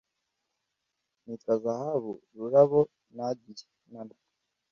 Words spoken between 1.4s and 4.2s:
zahabu rurabo nadiya(nana)